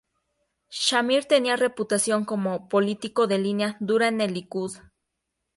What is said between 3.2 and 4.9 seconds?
de línea dura en el Likud.